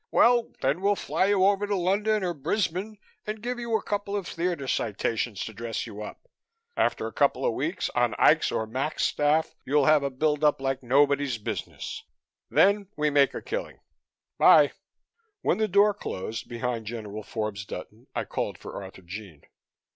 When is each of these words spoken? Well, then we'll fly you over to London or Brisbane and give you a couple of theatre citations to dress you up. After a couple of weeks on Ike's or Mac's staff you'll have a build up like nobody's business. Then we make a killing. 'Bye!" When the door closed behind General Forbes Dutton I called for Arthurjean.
Well, 0.09 0.51
then 0.63 0.81
we'll 0.81 0.95
fly 0.95 1.25
you 1.27 1.45
over 1.45 1.67
to 1.67 1.75
London 1.75 2.23
or 2.23 2.33
Brisbane 2.33 2.97
and 3.27 3.39
give 3.39 3.59
you 3.59 3.77
a 3.77 3.83
couple 3.83 4.15
of 4.15 4.27
theatre 4.27 4.67
citations 4.67 5.45
to 5.45 5.53
dress 5.53 5.85
you 5.85 6.01
up. 6.01 6.27
After 6.75 7.05
a 7.05 7.13
couple 7.13 7.45
of 7.45 7.53
weeks 7.53 7.87
on 7.91 8.15
Ike's 8.17 8.51
or 8.51 8.65
Mac's 8.65 9.03
staff 9.03 9.53
you'll 9.63 9.85
have 9.85 10.01
a 10.01 10.09
build 10.09 10.43
up 10.43 10.59
like 10.59 10.81
nobody's 10.81 11.37
business. 11.37 12.01
Then 12.49 12.87
we 12.97 13.11
make 13.11 13.35
a 13.35 13.43
killing. 13.43 13.79
'Bye!" 14.39 14.71
When 15.43 15.59
the 15.59 15.67
door 15.67 15.93
closed 15.93 16.49
behind 16.49 16.87
General 16.87 17.21
Forbes 17.21 17.63
Dutton 17.63 18.07
I 18.15 18.23
called 18.23 18.57
for 18.57 18.81
Arthurjean. 18.83 19.43